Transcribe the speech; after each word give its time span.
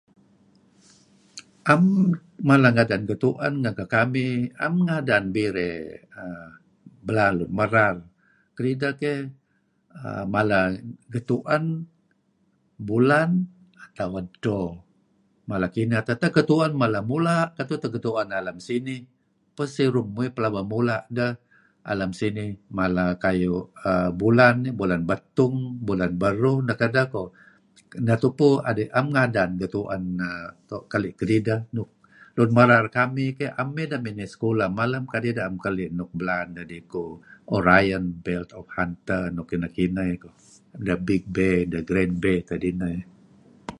'Em 1.71 1.83
mala 2.47 2.69
nadan 2.77 3.03
getu'en 3.09 3.53
neh 3.63 3.73
kekamih. 3.79 4.35
'Em 4.63 4.73
ngadan 4.87 5.25
birey, 5.35 5.79
,err... 6.21 6.49
belaan 7.07 7.33
lun 7.39 7.51
merar. 7.59 7.95
Kedideh 8.55 8.93
keyh 9.01 9.21
aaa... 10.01 10.23
mala, 10.33 10.59
getu'en, 11.13 11.63
bulan 12.87 13.29
atau 13.85 14.09
edto. 14.21 14.59
Mala 15.49 15.67
kineh. 15.75 16.01
Tak 16.21 16.33
getu'en, 16.37 16.71
mala 16.81 16.99
mula' 17.11 17.45
ketuh 17.57 17.77
teh 17.81 17.89
getu'en 17.95 18.29
alem 18.39 18.57
sinih. 18.67 19.01
Peh 19.55 19.69
serum 19.75 20.07
muyuh 20.15 20.33
pelaba 20.35 20.61
mula' 20.73 21.01
ideh 21.11 21.31
alem 21.91 22.11
sinih. 22.19 22.49
Mala 22.79 23.05
kayu' 23.23 23.65
bulan 24.21 24.57
iih, 24.67 24.73
bulan 24.79 25.01
betung, 25.09 25.55
bulan 25.87 26.11
beruh 26.21 26.57
neh 26.65 26.75
kedeh 26.81 27.05
ko'. 27.13 27.27
Neh 28.05 28.17
tupu 28.23 28.47
adi' 28.69 28.89
'em 28.97 29.05
ngadan 29.13 29.49
getu'en 29.61 30.03
err... 30.29 30.49
doo' 30.69 30.85
keli' 30.91 31.13
kedideh. 31.19 31.61
Lun 32.39 32.49
merar 32.57 32.85
kamih, 32.97 33.31
'em 33.61 33.69
ideh 33.83 33.99
miney 34.03 34.27
sekulah 34.33 34.69
malem 34.79 35.03
kadi' 35.13 35.35
deh 35.37 35.43
'em 35.47 35.57
kekeli' 35.61 35.89
nuk 35.97 36.11
belaan 36.17 36.49
deh 36.57 36.83
ku 36.93 37.05
Orient, 37.55 38.07
Belt 38.25 38.49
of 38.59 38.67
Hunter 38.77 39.23
nuk 39.35 39.47
kineh-kineh 39.51 40.13
ko'. 40.21 40.31
The 40.85 40.95
Big 41.07 41.23
Bear, 41.35 41.61
The 41.71 41.79
Grand 41.87 42.15
Bear, 42.23 42.39
'tad 42.47 42.63
ineh. 42.71 42.97